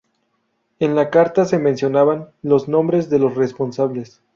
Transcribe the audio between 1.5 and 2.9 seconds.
mencionaban los